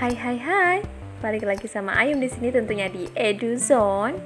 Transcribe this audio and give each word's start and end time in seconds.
Hai 0.00 0.16
hai 0.16 0.40
hai, 0.40 0.80
balik 1.20 1.44
lagi 1.44 1.68
sama 1.68 1.92
Ayum 1.92 2.24
di 2.24 2.32
sini 2.32 2.48
tentunya 2.48 2.88
di 2.88 3.12
Edu 3.12 3.60
Zone. 3.60 4.16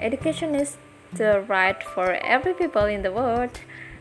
Education 0.00 0.56
is 0.56 0.80
the 1.12 1.44
right 1.44 1.76
for 1.92 2.16
every 2.24 2.56
people 2.56 2.88
in 2.88 3.04
the 3.04 3.12
world. 3.12 3.52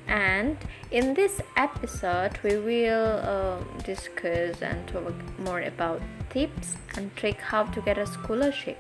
And 0.08 0.56
in 0.96 1.12
this 1.12 1.44
episode, 1.60 2.40
we 2.40 2.56
will 2.56 3.20
um, 3.28 3.68
discuss 3.84 4.64
and 4.64 4.80
talk 4.88 5.12
more 5.44 5.60
about 5.60 6.00
tips 6.32 6.80
and 6.96 7.12
trick 7.20 7.36
how 7.52 7.68
to 7.76 7.84
get 7.84 8.00
a 8.00 8.08
scholarship. 8.08 8.80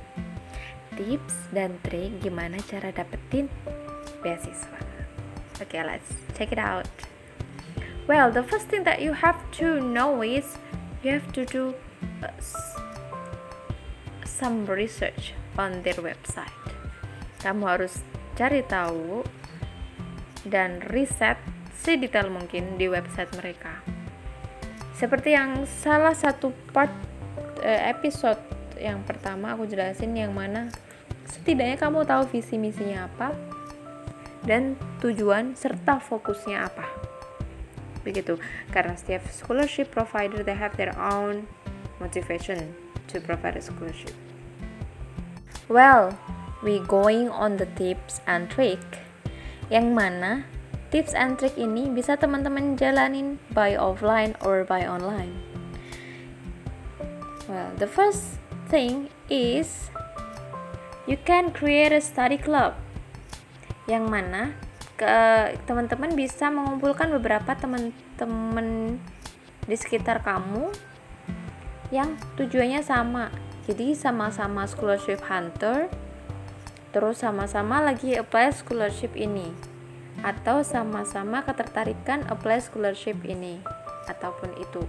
Tips 0.95 1.51
dan 1.51 1.83
trik 1.83 2.23
gimana 2.23 2.63
cara 2.71 2.95
dapetin 2.95 3.51
beasiswa. 4.23 4.79
Okay, 5.59 5.83
let's 5.83 6.07
check 6.39 6.55
it 6.55 6.61
out. 6.71 6.87
Well, 8.07 8.31
the 8.31 8.47
first 8.47 8.71
thing 8.71 8.87
that 8.87 9.03
you 9.03 9.11
have 9.11 9.43
to 9.59 9.83
know 9.83 10.23
is 10.23 10.55
you 11.05 11.13
have 11.13 11.29
to 11.29 11.45
do 11.45 11.69
uh, 12.25 12.33
some 14.25 14.65
research 14.65 15.37
on 15.53 15.85
their 15.85 16.01
website. 16.01 16.49
Kamu 17.45 17.61
harus 17.69 18.01
cari 18.33 18.65
tahu 18.65 19.21
dan 20.49 20.81
riset 20.89 21.37
sedetail 21.77 22.33
mungkin 22.33 22.81
di 22.81 22.89
website 22.89 23.29
mereka. 23.37 23.85
Seperti 24.97 25.37
yang 25.37 25.69
salah 25.69 26.17
satu 26.17 26.49
part 26.73 26.89
uh, 27.61 27.81
episode 27.85 28.41
yang 28.81 29.05
pertama 29.05 29.53
aku 29.53 29.69
jelasin 29.69 30.17
yang 30.17 30.33
mana 30.33 30.73
setidaknya 31.29 31.77
kamu 31.77 32.01
tahu 32.01 32.25
visi 32.33 32.57
misinya 32.57 33.05
apa 33.05 33.29
dan 34.43 34.73
tujuan 34.99 35.53
serta 35.53 36.01
fokusnya 36.01 36.67
apa 36.67 37.04
begitu. 38.05 38.37
Karena 38.69 38.93
setiap 38.93 39.25
scholarship 39.33 39.89
provider 39.89 40.45
they 40.45 40.53
have 40.53 40.77
their 40.77 40.93
own 40.93 41.49
motivation 41.97 42.77
to 43.09 43.17
provide 43.17 43.57
a 43.57 43.63
scholarship. 43.65 44.13
Well 45.65 46.13
we 46.61 46.79
going 46.85 47.33
on 47.33 47.57
the 47.57 47.65
tips 47.73 48.21
and 48.29 48.45
trick. 48.47 48.79
Yang 49.73 49.87
mana 49.97 50.31
tips 50.93 51.17
and 51.17 51.41
trick 51.41 51.57
ini 51.57 51.89
bisa 51.89 52.13
teman-teman 52.15 52.77
jalanin 52.77 53.41
by 53.49 53.73
offline 53.73 54.37
or 54.45 54.61
by 54.61 54.85
online? 54.85 55.33
Well 57.49 57.73
the 57.81 57.89
first 57.89 58.37
thing 58.69 59.09
is 59.25 59.89
you 61.09 61.17
can 61.17 61.49
create 61.49 61.93
a 61.93 62.01
study 62.01 62.37
club. 62.37 62.77
Yang 63.89 64.05
mana 64.09 64.41
teman-teman 65.67 66.15
bisa 66.15 66.47
mengumpulkan 66.47 67.11
beberapa 67.11 67.51
teman-teman 67.55 68.99
di 69.65 69.75
sekitar 69.75 70.23
kamu 70.23 70.71
yang 71.91 72.15
tujuannya 72.39 72.81
sama. 72.85 73.33
Jadi 73.65 73.97
sama-sama 73.97 74.69
scholarship 74.69 75.25
hunter 75.25 75.89
terus 76.95 77.19
sama-sama 77.19 77.83
lagi 77.83 78.15
apply 78.15 78.55
scholarship 78.55 79.19
ini 79.19 79.51
atau 80.23 80.63
sama-sama 80.63 81.43
ketertarikan 81.43 82.23
apply 82.31 82.63
scholarship 82.63 83.19
ini 83.27 83.59
ataupun 84.07 84.55
itu 84.55 84.79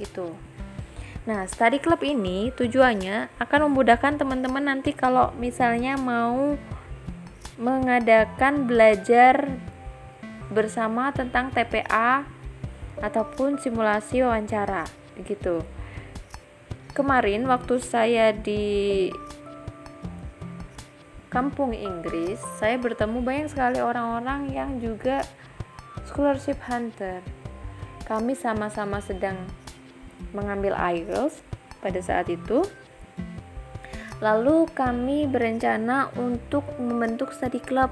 gitu. 0.00 0.32
Nah, 1.24 1.44
study 1.48 1.80
club 1.80 2.00
ini 2.00 2.52
tujuannya 2.52 3.32
akan 3.40 3.60
memudahkan 3.68 4.20
teman-teman 4.20 4.72
nanti 4.72 4.92
kalau 4.92 5.32
misalnya 5.36 5.96
mau 5.96 6.56
mengadakan 7.54 8.66
belajar 8.66 9.46
bersama 10.50 11.14
tentang 11.14 11.54
TPA 11.54 12.26
ataupun 12.98 13.58
simulasi 13.58 14.22
wawancara 14.22 14.86
gitu. 15.22 15.62
Kemarin 16.94 17.46
waktu 17.50 17.82
saya 17.82 18.30
di 18.30 19.10
kampung 21.26 21.74
Inggris, 21.74 22.38
saya 22.62 22.78
bertemu 22.78 23.18
banyak 23.18 23.50
sekali 23.50 23.82
orang-orang 23.82 24.54
yang 24.54 24.78
juga 24.78 25.26
scholarship 26.06 26.62
hunter. 26.70 27.18
Kami 28.06 28.38
sama-sama 28.38 29.02
sedang 29.02 29.34
mengambil 30.30 30.78
IELTS 30.78 31.42
pada 31.82 31.98
saat 31.98 32.30
itu 32.30 32.62
Lalu 34.22 34.70
kami 34.70 35.26
berencana 35.26 36.12
untuk 36.14 36.62
membentuk 36.78 37.34
study 37.34 37.58
club. 37.58 37.90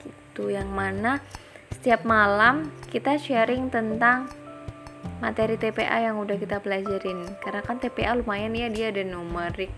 Gitu 0.00 0.54
yang 0.54 0.72
mana 0.72 1.20
setiap 1.68 2.06
malam 2.08 2.72
kita 2.88 3.20
sharing 3.20 3.68
tentang 3.68 4.30
materi 5.20 5.60
TPA 5.60 6.08
yang 6.08 6.16
udah 6.16 6.40
kita 6.40 6.64
pelajarin. 6.64 7.28
Karena 7.44 7.60
kan 7.60 7.76
TPA 7.76 8.16
lumayan 8.16 8.56
ya 8.56 8.72
dia 8.72 8.88
ada 8.88 9.04
numerik 9.04 9.72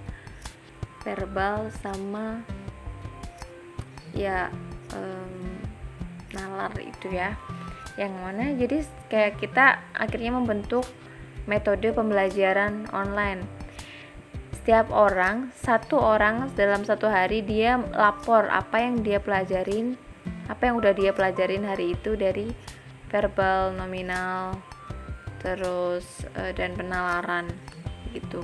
verbal 1.03 1.71
sama 1.83 2.43
ya 4.15 4.51
um, 4.95 5.59
nalar 6.31 6.75
itu 6.79 7.11
ya. 7.11 7.35
Yang 7.99 8.15
mana 8.23 8.45
jadi 8.55 8.79
kayak 9.09 9.35
kita 9.43 9.83
akhirnya 9.97 10.31
membentuk 10.37 10.87
metode 11.47 11.91
pembelajaran 11.95 12.91
online 12.91 13.56
setiap 14.67 14.91
orang 14.91 15.55
satu 15.55 15.95
orang 15.95 16.51
dalam 16.59 16.83
satu 16.83 17.07
hari 17.07 17.39
dia 17.39 17.79
lapor 17.95 18.51
apa 18.51 18.83
yang 18.83 18.99
dia 18.99 19.23
pelajarin 19.23 19.95
apa 20.51 20.59
yang 20.67 20.83
udah 20.83 20.91
dia 20.91 21.15
pelajarin 21.15 21.63
hari 21.63 21.95
itu 21.95 22.19
dari 22.19 22.51
verbal 23.07 23.79
nominal 23.79 24.59
terus 25.39 26.27
uh, 26.35 26.51
dan 26.51 26.75
penalaran 26.75 27.47
gitu. 28.11 28.43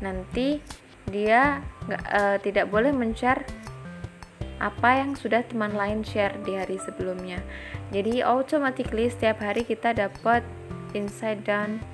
Nanti 0.00 0.64
dia 1.12 1.60
nggak 1.84 2.04
uh, 2.08 2.36
tidak 2.40 2.72
boleh 2.72 2.88
men-share 2.96 3.44
apa 4.64 5.04
yang 5.04 5.12
sudah 5.12 5.44
teman 5.44 5.76
lain 5.76 6.00
share 6.08 6.40
di 6.40 6.56
hari 6.56 6.80
sebelumnya. 6.80 7.44
Jadi 7.92 8.24
automatically 8.24 9.12
setiap 9.12 9.44
hari 9.44 9.68
kita 9.68 9.92
dapat 9.92 10.40
insight 10.96 11.44
dan 11.44 11.84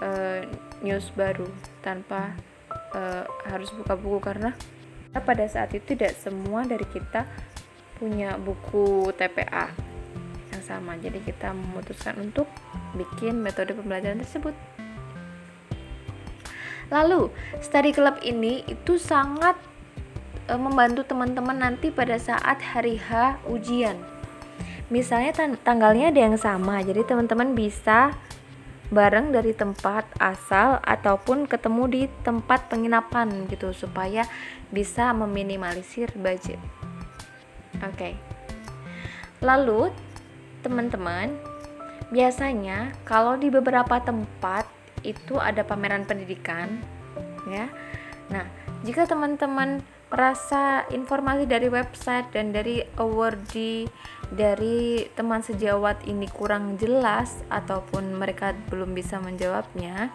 uh, 0.00 0.40
news 0.80 1.12
baru 1.12 1.52
tanpa 1.84 2.32
uh, 2.94 3.24
harus 3.48 3.68
buka 3.74 3.94
buku 3.98 4.18
karena 4.20 4.52
pada 5.18 5.44
saat 5.50 5.74
itu 5.74 5.96
tidak 5.96 6.14
semua 6.20 6.62
dari 6.62 6.84
kita 6.86 7.26
punya 7.98 8.38
buku 8.38 9.10
TPA 9.18 9.74
yang 10.54 10.62
sama. 10.62 10.94
Jadi 10.96 11.18
kita 11.26 11.50
memutuskan 11.50 12.18
untuk 12.22 12.46
bikin 12.94 13.42
metode 13.42 13.74
pembelajaran 13.74 14.22
tersebut. 14.22 14.54
Lalu 16.88 17.28
study 17.60 17.92
club 17.92 18.16
ini 18.24 18.64
itu 18.64 18.96
sangat 18.96 19.58
uh, 20.48 20.56
membantu 20.56 21.04
teman-teman 21.04 21.60
nanti 21.60 21.92
pada 21.92 22.16
saat 22.16 22.62
hari 22.64 22.96
H 22.96 23.42
ujian. 23.44 23.98
Misalnya 24.88 25.36
tanggalnya 25.60 26.08
ada 26.08 26.20
yang 26.32 26.36
sama 26.40 26.80
jadi 26.80 27.04
teman-teman 27.04 27.52
bisa 27.52 28.16
bareng 28.88 29.36
dari 29.36 29.52
tempat 29.52 30.08
asal 30.16 30.80
ataupun 30.80 31.44
ketemu 31.44 31.82
di 31.88 32.02
tempat 32.24 32.72
penginapan 32.72 33.44
gitu 33.52 33.76
supaya 33.76 34.24
bisa 34.72 35.12
meminimalisir 35.12 36.08
budget. 36.16 36.60
Oke. 37.84 37.92
Okay. 37.94 38.14
Lalu 39.44 39.92
teman-teman, 40.64 41.36
biasanya 42.10 42.96
kalau 43.04 43.36
di 43.36 43.52
beberapa 43.52 44.00
tempat 44.02 44.66
itu 45.06 45.38
ada 45.38 45.62
pameran 45.62 46.02
pendidikan 46.08 46.80
ya. 47.46 47.70
Nah, 48.32 48.44
jika 48.82 49.06
teman-teman 49.06 49.84
merasa 50.08 50.88
informasi 50.88 51.44
dari 51.44 51.68
website 51.68 52.32
dan 52.32 52.48
dari 52.48 52.80
awardee 52.96 53.84
dari 54.32 55.04
teman 55.12 55.44
sejawat 55.44 56.04
ini 56.08 56.28
kurang 56.28 56.80
jelas 56.80 57.44
ataupun 57.48 58.16
mereka 58.16 58.56
belum 58.68 58.92
bisa 58.92 59.20
menjawabnya, 59.20 60.12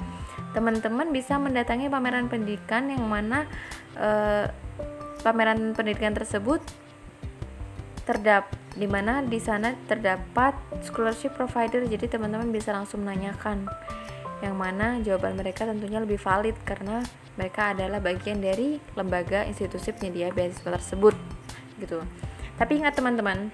teman-teman 0.54 1.10
bisa 1.10 1.38
mendatangi 1.38 1.90
pameran 1.90 2.30
pendidikan 2.30 2.90
yang 2.90 3.06
mana 3.06 3.46
eh, 3.98 4.50
pameran 5.22 5.74
pendidikan 5.78 6.14
tersebut 6.14 6.62
terdap 8.04 8.52
di 8.74 8.90
mana 8.90 9.22
di 9.22 9.38
sana 9.38 9.78
terdapat 9.86 10.58
scholarship 10.86 11.38
provider. 11.38 11.86
Jadi 11.86 12.10
teman-teman 12.10 12.50
bisa 12.50 12.74
langsung 12.74 13.06
menanyakan 13.06 13.70
yang 14.44 14.60
mana 14.60 15.00
jawaban 15.00 15.40
mereka 15.40 15.64
tentunya 15.64 16.04
lebih 16.04 16.20
valid 16.20 16.60
karena 16.68 17.00
mereka 17.40 17.72
adalah 17.72 18.04
bagian 18.04 18.44
dari 18.44 18.78
lembaga 18.94 19.48
institusi 19.48 19.96
penyedia 19.96 20.30
beasiswa 20.36 20.68
tersebut 20.68 21.16
gitu. 21.80 22.04
Tapi 22.60 22.84
ingat 22.84 22.94
teman-teman, 23.00 23.50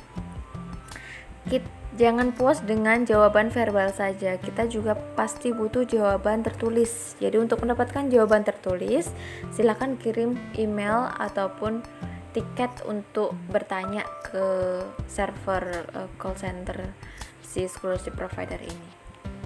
jangan 2.00 2.32
puas 2.32 2.64
dengan 2.64 3.04
jawaban 3.04 3.52
verbal 3.52 3.92
saja. 3.92 4.40
Kita 4.40 4.72
juga 4.72 4.96
pasti 4.96 5.52
butuh 5.52 5.84
jawaban 5.84 6.48
tertulis. 6.48 7.20
Jadi 7.20 7.36
untuk 7.36 7.60
mendapatkan 7.60 8.08
jawaban 8.08 8.48
tertulis, 8.48 9.12
silakan 9.52 10.00
kirim 10.00 10.40
email 10.56 11.12
ataupun 11.20 11.84
tiket 12.32 12.72
untuk 12.88 13.36
bertanya 13.52 14.08
ke 14.24 14.80
server 15.12 15.90
uh, 15.92 16.08
call 16.16 16.40
center 16.40 16.96
si 17.44 17.68
scholarship 17.68 18.16
provider 18.16 18.62
ini. 18.64 18.90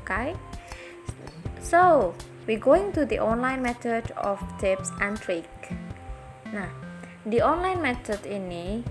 Oke. 0.03 0.05
Okay? 0.05 0.29
So 1.63 2.11
we 2.43 2.59
going 2.59 2.91
to 2.91 3.07
the 3.07 3.17
online 3.17 3.63
method 3.63 4.11
of 4.19 4.37
tips 4.59 4.91
and 4.99 5.15
trick. 5.15 5.47
Nah 6.51 6.67
di 7.23 7.39
online 7.39 7.79
method 7.79 8.19
ini 8.27 8.83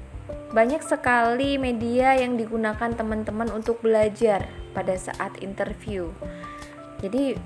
banyak 0.57 0.81
sekali 0.81 1.61
media 1.61 2.17
yang 2.17 2.41
digunakan 2.41 2.97
teman-teman 2.97 3.53
untuk 3.53 3.85
belajar 3.85 4.49
pada 4.73 4.97
saat 4.97 5.37
interview. 5.45 6.09
Jadi 7.05 7.37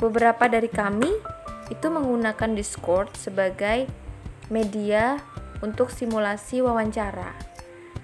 beberapa 0.00 0.48
dari 0.48 0.72
kami 0.72 1.12
itu 1.68 1.86
menggunakan 1.92 2.56
Discord 2.56 3.12
sebagai 3.20 3.84
media 4.48 5.20
untuk 5.60 5.92
simulasi 5.92 6.64
wawancara 6.64 7.36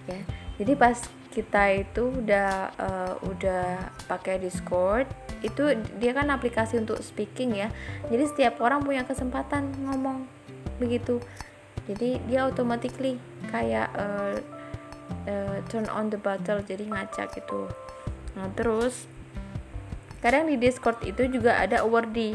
ya. 0.07 0.21
Jadi 0.57 0.73
pas 0.77 0.97
kita 1.33 1.69
itu 1.77 2.09
udah 2.09 2.73
uh, 2.81 3.15
udah 3.29 3.93
pakai 4.09 4.41
Discord 4.41 5.05
itu 5.45 5.77
dia 6.01 6.13
kan 6.17 6.33
aplikasi 6.33 6.81
untuk 6.81 7.01
speaking 7.05 7.57
ya. 7.57 7.69
Jadi 8.09 8.25
setiap 8.29 8.63
orang 8.65 8.85
punya 8.85 9.05
kesempatan 9.05 9.69
ngomong 9.85 10.25
begitu. 10.81 11.21
Jadi 11.87 12.19
dia 12.27 12.49
automatically 12.49 13.21
kayak 13.53 13.93
uh, 13.95 14.37
uh, 15.29 15.57
turn 15.69 15.87
on 15.93 16.09
the 16.09 16.19
bottle 16.19 16.61
jadi 16.65 16.83
ngacak 16.89 17.37
gitu. 17.37 17.69
Nah 18.35 18.49
terus 18.57 19.07
kadang 20.25 20.49
di 20.49 20.57
Discord 20.59 21.05
itu 21.05 21.29
juga 21.29 21.61
ada 21.61 21.85
awardee 21.85 22.35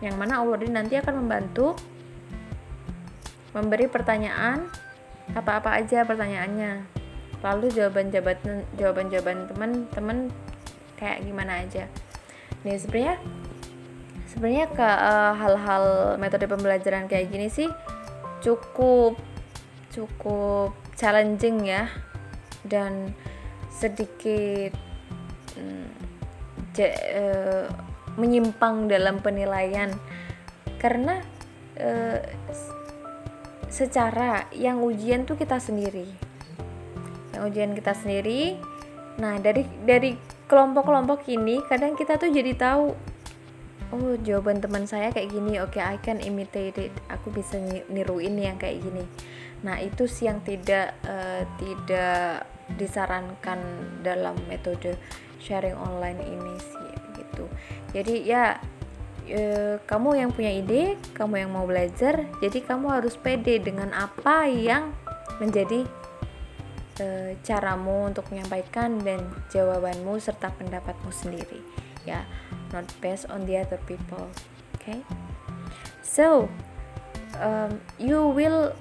yang 0.00 0.16
mana 0.16 0.40
awardee 0.40 0.72
nanti 0.72 0.96
akan 0.96 1.22
membantu 1.22 1.76
memberi 3.52 3.86
pertanyaan 3.86 4.66
apa-apa 5.36 5.76
aja 5.78 6.02
pertanyaannya. 6.02 6.98
Lalu 7.40 7.72
jawaban 7.72 8.10
jawaban 8.10 8.66
jawaban 8.74 9.06
jawaban 9.08 9.38
teman-teman 9.48 10.18
kayak 10.98 11.24
gimana 11.24 11.64
aja 11.64 11.88
nih 12.66 12.76
sebenarnya 12.76 13.16
sebenarnya 14.30 14.66
ke 14.70 14.84
uh, 14.84 15.34
hal-hal 15.34 15.84
metode 16.20 16.46
pembelajaran 16.46 17.10
kayak 17.10 17.32
gini 17.32 17.48
sih 17.50 17.68
cukup 18.40 19.20
cukup 19.92 20.72
challenging 20.96 21.68
ya. 21.68 21.90
Dan 22.60 23.16
sedikit 23.72 24.76
mm, 25.56 25.88
uh, 26.76 27.66
menyimpang 28.20 28.88
dalam 28.90 29.24
penilaian. 29.24 29.90
Karena 30.80 31.20
uh, 31.80 32.20
secara 33.70 34.48
yang 34.52 34.84
ujian 34.84 35.24
tuh 35.24 35.36
kita 35.36 35.56
sendiri. 35.56 36.08
Ujian 37.40 37.72
kita 37.72 37.96
sendiri 37.96 38.60
nah 39.18 39.36
dari 39.40 39.66
dari 39.82 40.14
kelompok-kelompok 40.46 41.26
ini 41.30 41.62
kadang 41.66 41.98
kita 41.98 42.18
tuh 42.18 42.30
jadi 42.30 42.52
tahu 42.54 42.94
oh 43.90 44.14
jawaban 44.22 44.62
teman 44.62 44.86
saya 44.86 45.10
kayak 45.10 45.34
gini 45.34 45.58
oke 45.58 45.74
okay, 45.78 45.82
I 45.82 45.98
can 45.98 46.22
imitate 46.22 46.78
it. 46.78 46.94
Aku 47.10 47.34
bisa 47.34 47.58
niruin 47.90 48.38
yang 48.38 48.56
kayak 48.56 48.82
gini. 48.82 49.04
Nah 49.66 49.82
itu 49.82 50.06
sih 50.06 50.30
yang 50.30 50.40
tidak 50.46 50.94
uh, 51.04 51.42
tidak 51.58 52.46
disarankan 52.78 53.58
dalam 54.06 54.38
metode 54.46 54.94
sharing 55.42 55.74
online 55.74 56.22
ini 56.22 56.54
sih 56.62 56.92
gitu. 57.18 57.44
Jadi 57.90 58.14
ya 58.22 58.62
e, 59.26 59.42
kamu 59.86 60.22
yang 60.22 60.30
punya 60.30 60.52
ide 60.54 60.94
kamu 61.14 61.46
yang 61.46 61.50
mau 61.50 61.66
belajar 61.66 62.30
jadi 62.38 62.58
kamu 62.62 62.86
harus 63.00 63.18
pede 63.18 63.58
dengan 63.58 63.90
apa 63.90 64.46
yang 64.46 64.94
menjadi 65.42 65.82
e, 67.00 67.34
caramu 67.40 68.12
untuk 68.12 68.28
menyampaikan 68.28 69.00
dan 69.00 69.24
jawabanmu 69.48 70.20
serta 70.20 70.52
pendapatmu 70.52 71.08
sendiri. 71.08 71.64
Ya 72.04 72.28
not 72.70 72.86
based 73.00 73.26
on 73.32 73.48
the 73.48 73.56
other 73.56 73.80
people 73.88 74.28
okay? 74.76 75.00
So 76.04 76.52
um, 77.40 77.80
you 77.96 78.28
will 78.28 78.76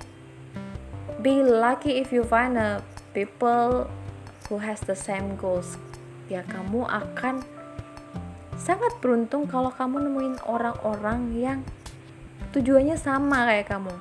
be 1.23 1.39
lucky 1.43 2.03
if 2.03 2.11
you 2.11 2.27
find 2.27 2.59
a 2.59 2.83
people 3.15 3.87
who 4.51 4.59
has 4.59 4.83
the 4.83 4.95
same 4.95 5.39
goals. 5.39 5.79
Ya 6.29 6.45
kamu 6.45 6.85
akan 6.85 7.41
sangat 8.59 8.91
beruntung 8.99 9.47
kalau 9.47 9.71
kamu 9.71 10.03
nemuin 10.05 10.35
orang-orang 10.45 11.33
yang 11.33 11.59
tujuannya 12.51 12.97
sama 12.99 13.47
kayak 13.47 13.71
kamu 13.71 13.93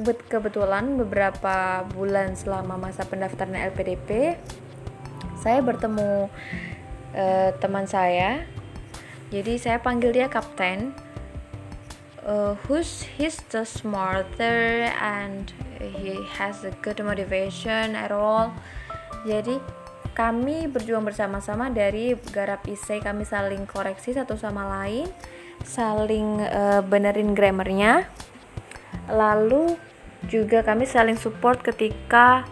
kebetulan 0.00 0.96
beberapa 0.96 1.84
bulan 1.92 2.32
selama 2.32 2.80
masa 2.80 3.04
pendaftaran 3.04 3.52
LPDP 3.52 4.40
saya 5.36 5.58
bertemu 5.58 6.30
uh, 7.12 7.50
teman 7.58 7.84
saya. 7.84 8.46
Jadi 9.28 9.58
saya 9.58 9.80
panggil 9.82 10.12
dia 10.14 10.28
kapten 10.30 10.94
uh, 12.24 12.54
who's 12.64 13.04
he's 13.18 13.40
the 13.50 13.66
smarter 13.66 14.88
and 15.02 15.50
he 15.80 16.14
has 16.38 16.62
a 16.62 16.72
good 16.80 17.00
motivation 17.02 17.98
at 17.98 18.14
all. 18.14 18.54
Jadi 19.26 19.58
kami 20.12 20.68
berjuang 20.68 21.08
bersama-sama 21.08 21.72
dari 21.72 22.12
garap 22.36 22.68
isai 22.68 23.00
kami 23.00 23.24
saling 23.24 23.64
koreksi 23.64 24.12
satu 24.12 24.36
sama 24.36 24.68
lain 24.68 25.08
saling 25.64 26.42
uh, 26.44 26.84
benerin 26.84 27.32
grammarnya 27.32 28.04
lalu 29.10 29.78
juga 30.30 30.62
kami 30.62 30.86
saling 30.86 31.18
support 31.18 31.62
ketika 31.66 32.46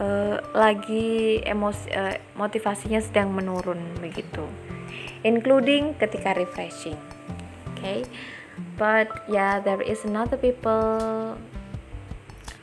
uh, 0.00 0.40
lagi 0.56 1.40
emosi 1.44 1.92
uh, 1.92 2.16
motivasinya 2.36 3.00
sedang 3.04 3.32
menurun 3.36 3.80
begitu. 4.00 4.48
Including 5.22 5.94
ketika 6.00 6.34
refreshing. 6.34 6.98
Okay. 7.76 8.08
But 8.78 9.10
yeah 9.30 9.60
there 9.60 9.82
is 9.82 10.02
another 10.08 10.38
people 10.38 11.36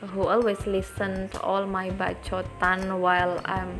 who 0.00 0.24
always 0.24 0.64
listen 0.64 1.28
to 1.36 1.38
all 1.44 1.68
my 1.68 1.92
bacotan 1.92 3.00
while 3.00 3.40
I'm 3.44 3.76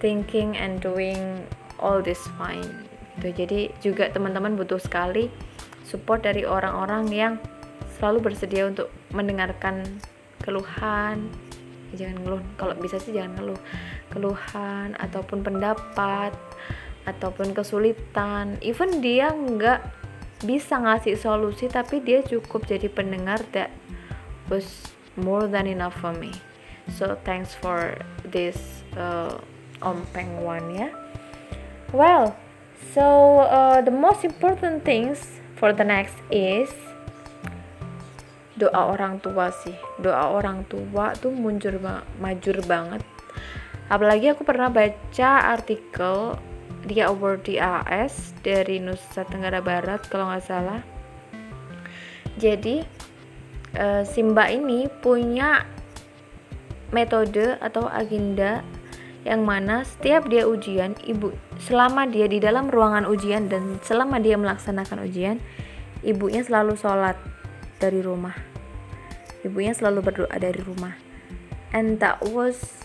thinking 0.00 0.56
and 0.56 0.80
doing 0.80 1.44
all 1.80 2.00
this 2.00 2.20
fine. 2.40 2.88
Gitu. 3.16 3.28
Jadi 3.32 3.60
juga 3.80 4.12
teman-teman 4.12 4.56
butuh 4.56 4.80
sekali 4.80 5.32
support 5.84 6.24
dari 6.24 6.44
orang-orang 6.44 7.04
yang 7.12 7.34
selalu 7.96 8.30
bersedia 8.32 8.68
untuk 8.68 8.92
mendengarkan 9.10 9.82
keluhan. 10.44 11.32
Jangan 11.96 12.16
ngeluh 12.22 12.42
kalau 12.60 12.74
bisa 12.76 13.00
sih 13.00 13.16
jangan 13.16 13.40
ngeluh. 13.40 13.60
Keluhan 14.12 14.94
ataupun 15.00 15.40
pendapat 15.40 16.36
ataupun 17.08 17.56
kesulitan. 17.56 18.60
Even 18.60 19.00
dia 19.00 19.32
nggak 19.32 19.80
bisa 20.44 20.76
ngasih 20.76 21.16
solusi 21.16 21.66
tapi 21.72 22.04
dia 22.04 22.20
cukup 22.20 22.68
jadi 22.68 22.92
pendengar 22.92 23.40
that 23.56 23.72
was 24.52 24.92
more 25.16 25.48
than 25.48 25.64
enough 25.64 25.96
for 25.96 26.12
me. 26.12 26.34
So 26.92 27.16
thanks 27.24 27.56
for 27.56 27.96
this 28.22 28.84
uh, 28.94 29.40
ompeng 29.80 30.44
one 30.44 30.68
ya. 30.76 30.88
Well 31.96 32.36
so 32.92 33.40
uh, 33.48 33.80
the 33.80 33.94
most 33.94 34.22
important 34.22 34.84
things 34.84 35.40
for 35.56 35.72
the 35.72 35.86
next 35.86 36.20
is 36.28 36.68
doa 38.56 38.92
orang 38.92 39.20
tua 39.20 39.52
sih. 39.52 39.76
Doa 40.00 40.32
orang 40.32 40.64
tua 40.66 41.12
tuh 41.16 41.32
muncul 41.32 41.76
majur 42.20 42.58
banget. 42.64 43.04
Apalagi 43.86 44.34
aku 44.34 44.42
pernah 44.42 44.72
baca 44.72 45.30
artikel 45.54 46.34
dia 46.86 47.10
award 47.10 47.46
di 47.46 47.58
AS 47.58 48.34
dari 48.42 48.78
Nusa 48.82 49.26
Tenggara 49.26 49.62
Barat 49.62 50.06
kalau 50.10 50.32
nggak 50.32 50.44
salah. 50.44 50.80
Jadi 52.36 52.82
uh, 53.78 54.02
Simba 54.02 54.50
ini 54.50 54.90
punya 55.02 55.64
metode 56.90 57.58
atau 57.58 57.86
agenda 57.90 58.62
yang 59.26 59.42
mana 59.42 59.82
setiap 59.82 60.30
dia 60.30 60.46
ujian 60.46 60.94
ibu 61.02 61.34
selama 61.58 62.06
dia 62.06 62.30
di 62.30 62.38
dalam 62.38 62.70
ruangan 62.70 63.10
ujian 63.10 63.50
dan 63.50 63.82
selama 63.82 64.22
dia 64.22 64.38
melaksanakan 64.38 65.02
ujian 65.02 65.42
ibunya 66.06 66.46
selalu 66.46 66.78
sholat 66.78 67.18
dari 67.78 68.00
rumah. 68.00 68.34
Ibunya 69.44 69.76
selalu 69.76 70.00
berdoa 70.10 70.36
dari 70.40 70.58
rumah. 70.64 70.96
And 71.70 72.00
that 72.00 72.24
was 72.24 72.82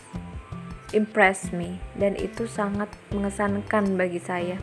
impress 0.91 1.55
me 1.55 1.79
dan 1.95 2.19
itu 2.19 2.45
sangat 2.47 2.91
mengesankan 3.15 3.95
bagi 3.95 4.19
saya. 4.19 4.59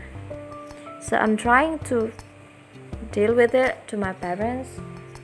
So 1.01 1.17
I'm 1.17 1.41
trying 1.41 1.81
to 1.89 2.13
deal 3.15 3.33
with 3.33 3.57
it 3.57 3.81
to 3.89 3.97
my 3.97 4.13
parents. 4.13 4.69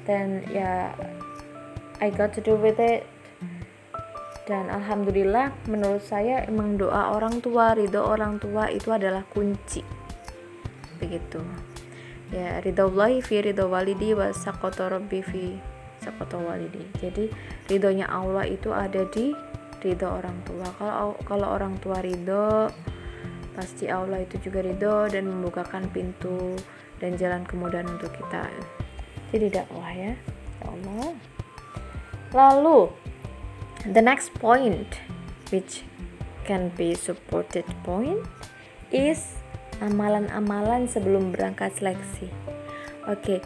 Then 0.09 0.45
ya 0.49 0.57
yeah, 0.57 0.85
I 2.01 2.09
got 2.09 2.33
to 2.37 2.41
deal 2.41 2.61
with 2.61 2.81
it. 2.81 3.05
Dan 4.45 4.69
alhamdulillah 4.69 5.57
menurut 5.69 6.05
saya 6.05 6.45
emang 6.45 6.77
doa 6.77 7.17
orang 7.17 7.41
tua, 7.41 7.73
ridho 7.73 8.05
orang 8.05 8.37
tua 8.41 8.69
itu 8.69 8.93
adalah 8.93 9.25
kunci. 9.29 9.81
Begitu 11.01 11.74
ya 12.35 12.59
ridhollahi 12.59 13.23
fi 13.23 13.47
ridho 13.47 13.71
walidi 13.71 14.11
wa 14.11 14.35
rabbi 14.91 15.23
fi 15.23 15.55
walidi. 16.35 16.83
Jadi 16.99 17.31
ridhonya 17.71 18.11
Allah 18.11 18.45
itu 18.45 18.75
ada 18.75 19.07
di 19.15 19.31
ridho 19.81 20.09
orang 20.11 20.37
tua. 20.43 20.67
Kalau 20.77 21.15
kalau 21.23 21.49
orang 21.55 21.79
tua 21.79 22.03
ridho 22.03 22.69
pasti 23.55 23.87
Allah 23.87 24.27
itu 24.27 24.37
juga 24.43 24.67
ridho 24.67 25.07
dan 25.07 25.31
membukakan 25.31 25.87
pintu 25.95 26.59
dan 26.99 27.15
jalan 27.15 27.47
kemudahan 27.47 27.87
untuk 27.87 28.11
kita. 28.11 28.51
Jadi 29.31 29.47
dakwah 29.55 29.91
ya 29.95 29.95
ya 29.95 30.15
Allah. 30.67 31.15
Lalu 32.35 32.91
the 33.87 34.03
next 34.03 34.35
point 34.43 34.99
which 35.55 35.87
can 36.45 36.75
be 36.75 36.99
supported 36.99 37.65
point 37.87 38.21
is 38.91 39.44
amalan-amalan 39.83 40.87
sebelum 40.87 41.35
berangkat 41.35 41.75
seleksi. 41.79 42.31
Oke 43.11 43.43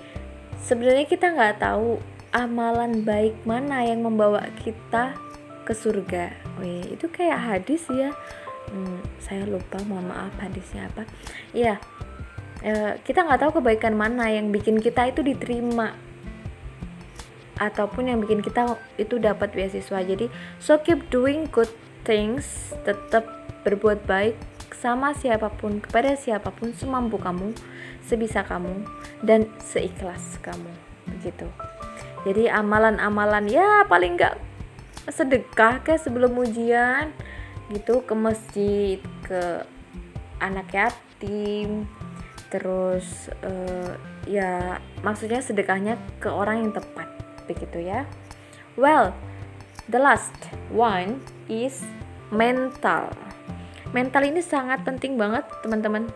sebenarnya 0.62 1.06
kita 1.06 1.32
nggak 1.32 1.62
tahu 1.62 2.02
amalan 2.34 3.06
baik 3.06 3.40
mana 3.48 3.86
yang 3.86 4.04
membawa 4.04 4.44
kita 4.60 5.16
ke 5.64 5.72
surga. 5.72 6.32
Wih, 6.60 6.96
itu 6.96 7.08
kayak 7.08 7.40
hadis 7.40 7.88
ya. 7.88 8.12
Hmm, 8.68 9.00
saya 9.16 9.48
lupa 9.48 9.80
mohon 9.88 10.12
maaf 10.12 10.34
hadisnya 10.42 10.92
apa. 10.92 11.08
Ya 11.56 11.80
kita 13.06 13.22
nggak 13.22 13.38
tahu 13.38 13.62
kebaikan 13.62 13.94
mana 13.94 14.34
yang 14.34 14.50
bikin 14.50 14.82
kita 14.82 15.06
itu 15.06 15.22
diterima 15.22 15.94
ataupun 17.54 18.10
yang 18.10 18.18
bikin 18.18 18.42
kita 18.42 18.76
itu 18.98 19.16
dapat 19.16 19.54
beasiswa. 19.54 20.02
Jadi 20.02 20.26
so 20.58 20.76
keep 20.82 21.06
doing 21.08 21.46
good 21.48 21.70
things 22.02 22.74
tetap 22.82 23.24
berbuat 23.62 24.04
baik 24.04 24.36
sama 24.78 25.10
siapa 25.12 25.50
pun 25.50 25.82
kepada 25.82 26.14
siapa 26.14 26.54
pun 26.54 26.70
semampu 26.70 27.18
kamu 27.18 27.50
sebisa 28.06 28.46
kamu 28.46 28.86
dan 29.26 29.50
seikhlas 29.58 30.38
kamu. 30.40 30.70
Begitu. 31.10 31.50
Jadi 32.22 32.46
amalan-amalan 32.46 33.50
ya 33.50 33.82
paling 33.90 34.18
nggak 34.18 34.36
sedekah 35.08 35.80
kayak 35.82 36.02
sebelum 36.02 36.36
ujian 36.38 37.10
gitu 37.72 38.04
ke 38.04 38.14
masjid 38.16 38.98
ke 39.24 39.64
anak 40.40 40.68
yatim 40.72 41.88
terus 42.48 43.28
uh, 43.44 43.92
ya 44.24 44.80
maksudnya 45.04 45.44
sedekahnya 45.44 46.00
ke 46.20 46.32
orang 46.32 46.64
yang 46.64 46.72
tepat 46.72 47.08
begitu 47.44 47.84
ya. 47.84 48.08
Well 48.76 49.12
the 49.88 50.00
last 50.00 50.36
one 50.72 51.20
is 51.48 51.84
mental 52.28 53.12
mental 53.92 54.22
ini 54.26 54.44
sangat 54.44 54.84
penting 54.84 55.16
banget 55.16 55.44
teman-teman. 55.64 56.08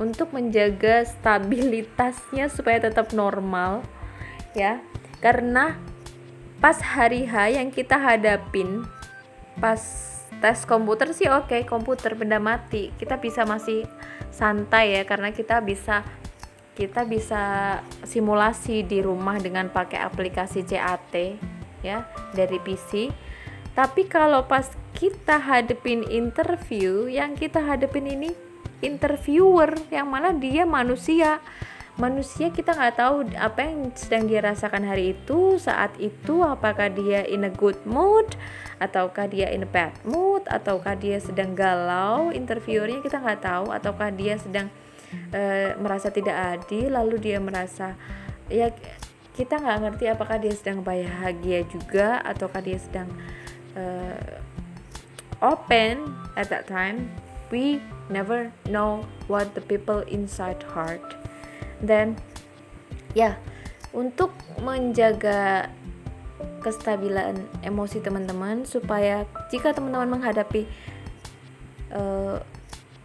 Untuk 0.00 0.32
menjaga 0.32 1.04
stabilitasnya 1.04 2.48
supaya 2.48 2.80
tetap 2.80 3.12
normal 3.12 3.84
ya. 4.56 4.80
Karena 5.20 5.76
pas 6.58 6.80
hari 6.80 7.28
H 7.28 7.54
yang 7.54 7.68
kita 7.70 7.98
hadapin 7.98 8.86
pas 9.60 9.78
tes 10.40 10.64
komputer 10.64 11.12
sih 11.12 11.28
oke 11.28 11.52
okay, 11.52 11.62
komputer 11.62 12.16
benda 12.16 12.40
mati. 12.40 12.90
Kita 12.96 13.20
bisa 13.20 13.44
masih 13.44 13.84
santai 14.32 14.96
ya 14.96 15.02
karena 15.04 15.30
kita 15.30 15.60
bisa 15.60 16.02
kita 16.72 17.04
bisa 17.04 17.42
simulasi 18.00 18.80
di 18.80 19.04
rumah 19.04 19.36
dengan 19.36 19.68
pakai 19.68 20.00
aplikasi 20.08 20.64
CAT 20.64 21.36
ya 21.84 22.08
dari 22.32 22.56
PC 22.56 23.12
tapi 23.76 24.08
kalau 24.08 24.48
pas 24.48 24.68
kita 25.02 25.34
hadepin 25.42 26.06
interview 26.06 27.10
yang 27.10 27.34
kita 27.34 27.58
hadepin 27.58 28.06
ini 28.06 28.30
interviewer 28.86 29.74
yang 29.90 30.06
mana 30.06 30.30
dia 30.30 30.62
manusia. 30.62 31.42
Manusia 31.98 32.54
kita 32.54 32.72
nggak 32.72 32.94
tahu 33.02 33.26
apa 33.34 33.66
yang 33.66 33.90
sedang 33.98 34.30
dia 34.30 34.38
rasakan 34.38 34.86
hari 34.86 35.18
itu 35.18 35.58
saat 35.58 35.90
itu 35.98 36.46
apakah 36.46 36.86
dia 36.86 37.26
in 37.26 37.42
a 37.42 37.50
good 37.50 37.76
mood 37.82 38.30
ataukah 38.78 39.26
dia 39.26 39.50
in 39.50 39.66
a 39.66 39.68
bad 39.68 39.90
mood 40.06 40.46
ataukah 40.46 40.94
dia 40.94 41.18
sedang 41.18 41.58
galau. 41.58 42.30
Interviewernya 42.30 43.02
kita 43.02 43.18
nggak 43.18 43.42
tahu 43.42 43.74
ataukah 43.74 44.14
dia 44.14 44.38
sedang 44.38 44.70
uh, 45.34 45.74
merasa 45.82 46.14
tidak 46.14 46.62
adil 46.62 46.94
lalu 46.94 47.18
dia 47.18 47.42
merasa 47.42 47.98
ya 48.46 48.70
kita 49.34 49.58
nggak 49.58 49.78
ngerti 49.82 50.04
apakah 50.14 50.38
dia 50.38 50.54
sedang 50.54 50.78
bahagia 50.86 51.66
juga 51.66 52.22
ataukah 52.22 52.62
dia 52.62 52.78
sedang 52.78 53.10
uh, 53.74 54.51
open 55.42 56.14
at 56.38 56.48
that 56.48 56.70
time 56.70 57.10
we 57.52 57.82
never 58.08 58.48
know 58.70 59.04
what 59.28 59.52
the 59.52 59.60
people 59.60 60.00
inside 60.08 60.62
heart. 60.72 61.04
Dan 61.84 62.16
ya 63.12 63.36
untuk 63.92 64.32
menjaga 64.64 65.68
kestabilan 66.64 67.36
emosi 67.60 68.00
teman-teman 68.00 68.64
supaya 68.64 69.28
jika 69.52 69.74
teman-teman 69.74 70.16
menghadapi 70.18 70.64
uh, 71.92 72.40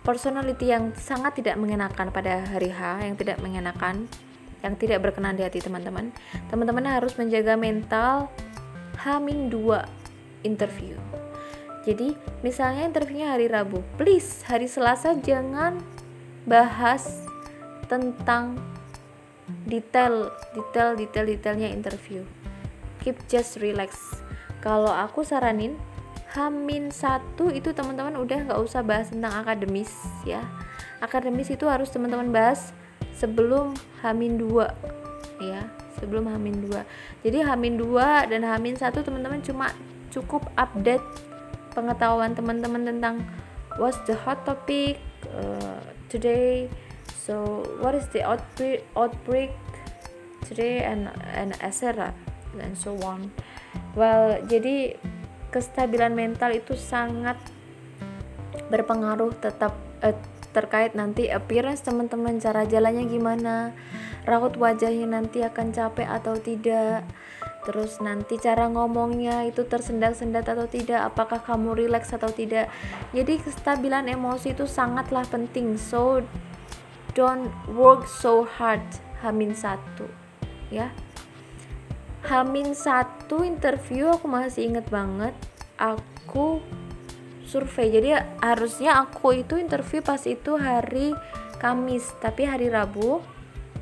personality 0.05 0.71
yang 0.71 0.95
sangat 0.95 1.43
tidak 1.43 1.59
mengenakan 1.59 2.13
pada 2.13 2.47
hari 2.47 2.71
H 2.71 3.03
yang 3.03 3.19
tidak 3.19 3.43
mengenakan 3.43 4.07
yang 4.61 4.73
tidak 4.79 5.03
berkenan 5.03 5.35
di 5.35 5.43
hati 5.43 5.59
teman-teman 5.59 6.13
teman-teman 6.47 6.85
harus 6.87 7.13
menjaga 7.19 7.59
mental 7.59 8.31
Hamin 9.03 9.51
2 9.51 10.47
interview 10.47 10.95
jadi 11.87 12.19
misalnya 12.43 12.83
interviewnya 12.83 13.31
hari 13.31 13.47
Rabu 13.47 13.79
please 13.95 14.43
hari 14.43 14.67
Selasa 14.67 15.15
jangan 15.15 15.79
bahas 16.43 17.23
tentang 17.87 18.59
detail 19.63 20.31
detail 20.51 20.99
detail 20.99 21.25
detailnya 21.27 21.71
interview. 21.71 22.27
Keep 23.03 23.23
just 23.31 23.59
relax. 23.63 23.95
Kalau 24.59 24.91
aku 24.91 25.23
saranin 25.23 25.79
Hamin 26.35 26.91
satu 26.91 27.49
itu 27.49 27.71
teman-teman 27.71 28.19
udah 28.19 28.51
nggak 28.51 28.59
usah 28.59 28.83
bahas 28.83 29.09
tentang 29.09 29.31
akademis 29.31 29.89
ya. 30.27 30.43
Akademis 30.99 31.47
itu 31.47 31.65
harus 31.71 31.87
teman-teman 31.87 32.29
bahas 32.29 32.75
sebelum 33.15 33.73
Hamin 34.03 34.35
dua 34.35 34.75
ya. 35.39 35.71
Sebelum 35.97 36.27
Hamin 36.27 36.67
dua. 36.67 36.83
Jadi 37.23 37.41
Hamin 37.41 37.79
dua 37.79 38.27
dan 38.27 38.43
Hamin 38.43 38.75
satu 38.75 39.01
teman-teman 39.01 39.39
cuma 39.39 39.71
cukup 40.11 40.45
update 40.59 41.01
pengetahuan 41.77 42.33
teman-teman 42.33 42.89
tentang 42.89 43.21
what's 43.77 44.01
the 44.09 44.17
hot 44.17 44.41
topic 44.41 44.97
uh, 45.29 45.77
today 46.09 46.65
so 47.13 47.61
what 47.85 47.93
is 47.93 48.09
the 48.09 48.25
outbreak 48.25 48.81
outbreak 48.97 49.53
today 50.47 50.81
and 50.81 51.11
and 51.35 51.53
etc 51.61 52.15
and 52.55 52.73
so 52.79 52.95
on. 53.03 53.29
Well 53.93 54.41
jadi 54.47 54.97
kestabilan 55.51 56.15
mental 56.15 56.55
itu 56.55 56.73
sangat 56.79 57.37
berpengaruh 58.67 59.37
tetap 59.37 59.75
eh, 60.01 60.17
terkait 60.51 60.97
nanti 60.97 61.29
appearance 61.29 61.85
teman-teman 61.85 62.41
cara 62.41 62.65
jalannya 62.65 63.05
gimana 63.05 63.75
raut 64.25 64.57
wajahnya 64.57 65.05
nanti 65.07 65.45
akan 65.45 65.71
capek 65.71 66.07
atau 66.09 66.35
tidak 66.41 67.05
terus 67.67 67.99
nanti 67.99 68.39
cara 68.39 68.71
ngomongnya 68.71 69.43
itu 69.43 69.67
tersendat-sendat 69.67 70.47
atau 70.47 70.71
tidak 70.71 71.11
apakah 71.11 71.43
kamu 71.43 71.83
rileks 71.83 72.15
atau 72.15 72.31
tidak. 72.31 72.71
Jadi 73.11 73.43
kestabilan 73.43 74.07
emosi 74.07 74.55
itu 74.55 74.63
sangatlah 74.63 75.27
penting. 75.27 75.75
So 75.75 76.23
don't 77.11 77.51
work 77.75 78.07
so 78.07 78.47
hard. 78.47 78.79
Hamin 79.19 79.51
satu 79.51 80.07
ya. 80.71 80.95
Hamin 82.23 82.71
satu 82.71 83.43
interview 83.43 84.15
aku 84.15 84.31
masih 84.31 84.71
inget 84.71 84.87
banget. 84.87 85.35
Aku 85.75 86.63
survei. 87.43 87.91
Jadi 87.91 88.15
harusnya 88.39 89.03
aku 89.03 89.43
itu 89.43 89.59
interview 89.59 89.99
pas 89.99 90.23
itu 90.23 90.55
hari 90.55 91.11
Kamis 91.57 92.13
tapi 92.21 92.45
hari 92.45 92.69
Rabu 92.69 93.17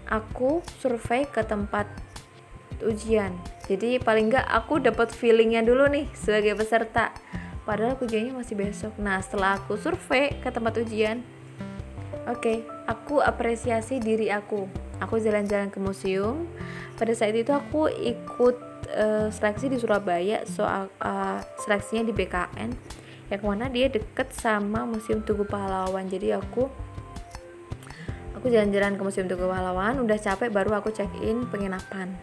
aku 0.08 0.64
survei 0.80 1.28
ke 1.28 1.44
tempat 1.44 1.86
ujian 2.80 3.36
jadi 3.66 3.98
paling 3.98 4.30
nggak 4.30 4.46
aku 4.46 4.78
dapat 4.78 5.10
feelingnya 5.10 5.66
dulu 5.66 5.90
nih 5.90 6.06
sebagai 6.14 6.54
peserta. 6.54 7.10
Padahal 7.66 7.98
ujiannya 7.98 8.38
masih 8.38 8.54
besok. 8.54 8.94
Nah 9.02 9.18
setelah 9.26 9.58
aku 9.58 9.74
survei 9.74 10.38
ke 10.38 10.54
tempat 10.54 10.78
ujian 10.86 11.26
oke 12.26 12.42
okay, 12.42 12.58
aku 12.86 13.26
apresiasi 13.26 13.98
diri 13.98 14.30
aku. 14.30 14.70
Aku 15.02 15.18
jalan-jalan 15.18 15.74
ke 15.74 15.82
museum. 15.82 16.46
Pada 16.96 17.12
saat 17.18 17.34
itu 17.34 17.52
aku 17.52 17.90
ikut 17.90 18.56
uh, 18.94 19.28
seleksi 19.34 19.68
di 19.68 19.78
Surabaya 19.82 20.46
soal 20.46 20.88
uh, 21.02 21.42
seleksinya 21.66 22.06
di 22.06 22.14
BKN 22.16 22.70
yang 23.34 23.42
mana 23.42 23.66
dia 23.74 23.90
deket 23.90 24.30
sama 24.38 24.86
Museum 24.86 25.26
Tugu 25.26 25.44
Pahlawan. 25.50 26.06
Jadi 26.06 26.38
aku 26.38 26.70
aku 28.38 28.46
jalan-jalan 28.46 28.94
ke 28.94 29.02
Museum 29.02 29.26
Tugu 29.26 29.50
Pahlawan. 29.50 29.98
Udah 30.06 30.22
capek 30.22 30.54
baru 30.54 30.78
aku 30.78 30.94
check 30.94 31.10
in 31.26 31.50
penginapan 31.50 32.14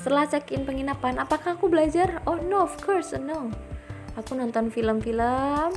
setelah 0.00 0.24
check 0.24 0.48
in 0.56 0.64
penginapan 0.64 1.20
apakah 1.20 1.60
aku 1.60 1.68
belajar? 1.68 2.24
Oh 2.24 2.40
no 2.40 2.64
of 2.64 2.72
course 2.80 3.12
no. 3.20 3.52
Aku 4.16 4.32
nonton 4.32 4.72
film-film 4.72 5.76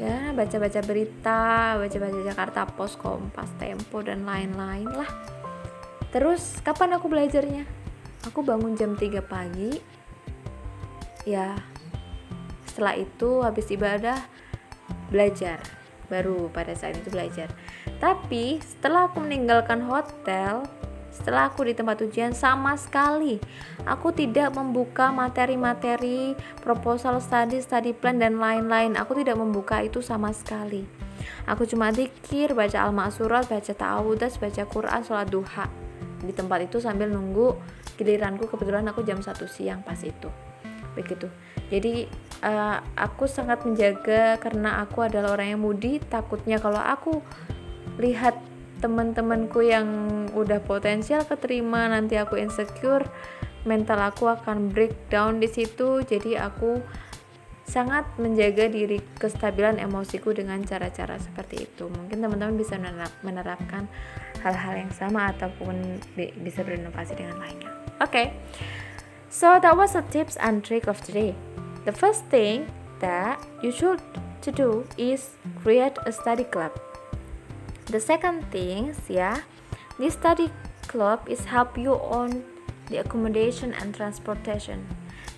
ya 0.00 0.32
baca-baca 0.32 0.80
berita 0.80 1.76
baca-baca 1.76 2.18
Jakarta 2.24 2.64
Post 2.72 2.96
Kompas 2.96 3.52
Tempo 3.60 4.00
dan 4.00 4.24
lain-lain 4.24 4.88
lah. 4.88 5.12
Terus 6.08 6.56
kapan 6.64 6.96
aku 6.96 7.12
belajarnya? 7.12 7.68
Aku 8.32 8.40
bangun 8.40 8.80
jam 8.80 8.96
3 8.96 9.20
pagi. 9.20 9.76
Ya 11.28 11.60
setelah 12.64 12.96
itu 12.96 13.44
habis 13.44 13.68
ibadah 13.68 14.16
belajar. 15.12 15.60
Baru 16.08 16.48
pada 16.48 16.72
saat 16.72 16.96
itu 16.96 17.12
belajar. 17.12 17.52
Tapi 18.00 18.56
setelah 18.64 19.12
aku 19.12 19.20
meninggalkan 19.20 19.84
hotel 19.84 20.64
setelah 21.10 21.50
aku 21.50 21.66
di 21.66 21.74
tempat 21.74 22.00
ujian 22.06 22.32
sama 22.32 22.78
sekali. 22.78 23.42
Aku 23.84 24.14
tidak 24.14 24.54
membuka 24.54 25.10
materi-materi 25.10 26.38
proposal 26.62 27.18
study, 27.18 27.58
study 27.58 27.90
plan 27.90 28.16
dan 28.16 28.38
lain-lain. 28.38 28.94
Aku 28.94 29.18
tidak 29.18 29.36
membuka 29.36 29.82
itu 29.82 30.00
sama 30.00 30.30
sekali. 30.30 30.86
Aku 31.44 31.66
cuma 31.66 31.90
dikir, 31.90 32.54
baca 32.54 32.86
al-ma'surat, 32.86 33.44
baca 33.50 33.72
ta'awudas, 33.74 34.38
baca 34.38 34.62
Quran, 34.64 35.00
sholat 35.04 35.28
duha. 35.28 35.66
Di 36.20 36.32
tempat 36.36 36.68
itu 36.68 36.78
sambil 36.78 37.08
nunggu 37.08 37.56
giliranku 37.96 38.48
kebetulan 38.48 38.88
aku 38.88 39.04
jam 39.04 39.20
1 39.20 39.36
siang 39.50 39.80
pas 39.84 39.98
itu. 40.00 40.28
Begitu. 40.96 41.28
Jadi 41.70 42.08
uh, 42.44 42.78
aku 42.96 43.24
sangat 43.30 43.62
menjaga 43.64 44.36
karena 44.40 44.82
aku 44.84 45.04
adalah 45.04 45.36
orang 45.36 45.56
yang 45.56 45.62
mudi. 45.62 46.00
Takutnya 46.00 46.58
kalau 46.58 46.80
aku 46.80 47.20
lihat 48.00 48.36
teman-temanku 48.80 49.60
yang 49.60 49.86
udah 50.32 50.64
potensial 50.64 51.22
keterima 51.28 51.86
nanti 51.86 52.16
aku 52.16 52.40
insecure 52.40 53.04
mental 53.68 54.00
aku 54.00 54.28
akan 54.32 54.72
breakdown 54.72 55.38
di 55.38 55.48
situ. 55.48 56.00
Jadi 56.00 56.36
aku 56.40 56.80
sangat 57.68 58.08
menjaga 58.18 58.66
diri 58.66 58.98
kestabilan 59.20 59.78
emosiku 59.78 60.34
dengan 60.34 60.58
cara-cara 60.66 61.20
seperti 61.22 61.70
itu. 61.70 61.86
Mungkin 61.86 62.18
teman-teman 62.18 62.58
bisa 62.58 62.74
menerapkan 63.22 63.86
hal-hal 64.42 64.74
yang 64.88 64.92
sama 64.96 65.30
ataupun 65.30 66.02
bisa 66.16 66.66
berinovasi 66.66 67.14
dengan 67.14 67.38
lainnya. 67.38 67.70
Oke. 68.00 68.10
Okay. 68.10 68.26
so 69.30 69.62
that 69.62 69.76
was 69.78 69.94
the 69.94 70.02
tips 70.10 70.34
and 70.42 70.66
trick 70.66 70.90
of 70.90 70.98
today. 71.06 71.36
The 71.86 71.94
first 71.94 72.26
thing 72.26 72.66
that 72.98 73.38
you 73.62 73.70
should 73.70 74.02
to 74.42 74.50
do 74.50 74.82
is 74.98 75.38
create 75.62 75.94
a 76.04 76.12
study 76.12 76.44
club 76.44 76.74
the 77.90 77.98
second 77.98 78.46
thing 78.54 78.94
ya 79.10 79.42
this 79.98 80.14
study 80.14 80.48
club 80.86 81.26
is 81.26 81.44
help 81.46 81.74
you 81.74 81.98
on 81.98 82.42
the 82.90 82.98
accommodation 82.98 83.70
and 83.78 83.94
transportation. 83.94 84.82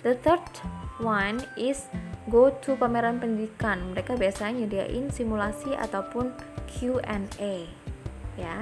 The 0.01 0.15
third 0.15 0.41
one 0.97 1.45
is 1.55 1.85
go 2.29 2.49
to 2.65 2.75
pameran 2.75 3.21
pendidikan. 3.21 3.93
Mereka 3.93 4.17
biasanya 4.17 4.65
nyediain 4.65 5.13
simulasi 5.13 5.77
ataupun 5.77 6.33
Q&A 6.65 7.69
ya. 8.35 8.57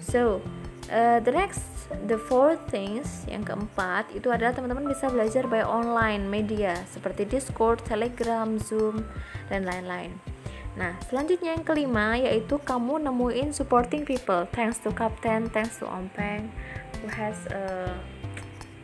So 0.00 0.40
uh, 0.88 1.20
the 1.20 1.32
next 1.32 1.68
the 2.08 2.16
fourth 2.16 2.60
things 2.72 3.24
yang 3.28 3.44
keempat 3.44 4.12
itu 4.16 4.32
adalah 4.32 4.56
teman-teman 4.56 4.88
bisa 4.88 5.12
belajar 5.12 5.44
by 5.48 5.64
online 5.64 6.28
media 6.28 6.80
seperti 6.88 7.28
Discord, 7.28 7.84
Telegram, 7.84 8.56
Zoom 8.56 9.04
dan 9.52 9.68
lain-lain 9.68 10.37
Nah, 10.78 10.94
selanjutnya 11.10 11.58
yang 11.58 11.66
kelima 11.66 12.14
yaitu 12.14 12.54
kamu 12.62 13.02
nemuin 13.02 13.50
supporting 13.50 14.06
people. 14.06 14.46
Thanks 14.54 14.78
to 14.86 14.94
Captain, 14.94 15.50
thanks 15.50 15.82
to 15.82 15.90
Ompeng 15.90 16.54
who 17.02 17.10
has 17.10 17.34
uh, 17.50 17.90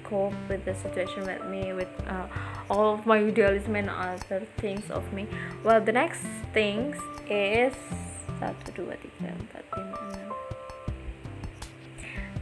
cope 0.02 0.34
with 0.50 0.66
the 0.66 0.74
situation 0.74 1.22
with 1.22 1.46
me 1.46 1.70
with 1.70 1.90
uh, 2.10 2.26
all 2.66 2.98
of 2.98 3.06
my 3.06 3.22
idealism 3.22 3.78
and 3.78 3.86
other 3.86 4.42
things 4.58 4.90
of 4.90 5.06
me. 5.14 5.30
Well 5.62 5.78
the 5.78 5.94
next 5.94 6.26
things 6.50 6.98
is 7.30 7.78
satu 8.42 8.74
dua 8.74 8.98
tiga 8.98 9.30
empat 9.30 9.62
lima 9.78 9.96
enam. 10.10 10.30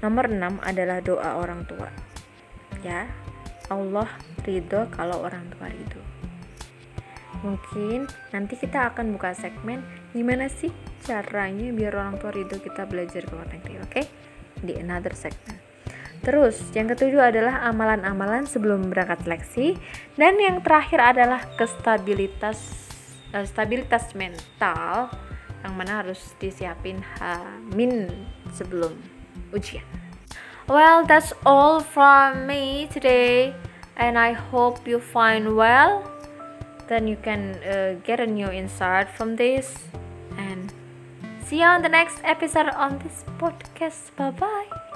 Nomor 0.00 0.26
6 0.32 0.64
adalah 0.64 0.98
doa 1.04 1.30
orang 1.36 1.68
tua. 1.68 1.92
Ya 2.80 3.12
Allah 3.68 4.08
ridho 4.48 4.88
kalau 4.96 5.22
orang 5.28 5.44
tua 5.52 5.68
ridho 5.68 6.11
mungkin 7.42 8.06
nanti 8.30 8.54
kita 8.54 8.94
akan 8.94 9.18
buka 9.18 9.34
segmen 9.34 9.82
gimana 10.14 10.46
sih 10.46 10.70
caranya 11.02 11.74
biar 11.74 11.98
orang 11.98 12.16
tua 12.22 12.30
ridho 12.30 12.62
kita 12.62 12.86
belajar 12.86 13.26
ke 13.26 13.32
luar 13.34 13.50
negeri 13.50 13.74
oke 13.82 13.90
okay? 13.90 14.06
di 14.62 14.78
another 14.78 15.12
segment 15.14 15.72
Terus, 16.22 16.70
yang 16.70 16.86
ketujuh 16.86 17.18
adalah 17.18 17.66
amalan-amalan 17.66 18.46
sebelum 18.46 18.94
berangkat 18.94 19.26
seleksi 19.26 19.74
dan 20.14 20.38
yang 20.38 20.62
terakhir 20.62 21.02
adalah 21.02 21.42
kestabilitas 21.58 22.62
uh, 23.34 23.42
stabilitas 23.42 24.14
mental 24.14 25.10
yang 25.66 25.74
mana 25.74 26.06
harus 26.06 26.34
disiapin 26.38 27.02
min 27.74 28.06
sebelum 28.54 28.94
ujian. 29.50 29.82
Well, 30.70 31.02
that's 31.06 31.34
all 31.42 31.82
from 31.82 32.46
me 32.46 32.86
today 32.86 33.54
and 33.98 34.14
I 34.14 34.34
hope 34.34 34.86
you 34.86 35.02
find 35.02 35.58
well. 35.58 36.06
Then 36.92 37.08
you 37.08 37.16
can 37.16 37.56
uh, 37.64 37.94
get 38.04 38.20
a 38.20 38.26
new 38.26 38.50
insight 38.50 39.08
from 39.08 39.36
this 39.36 39.88
and 40.36 40.74
see 41.42 41.60
you 41.60 41.64
on 41.64 41.80
the 41.80 41.88
next 41.88 42.20
episode 42.22 42.68
on 42.68 42.98
this 42.98 43.24
podcast. 43.38 44.14
Bye 44.14 44.32
bye. 44.32 44.91